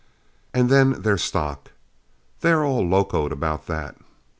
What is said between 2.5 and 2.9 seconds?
are all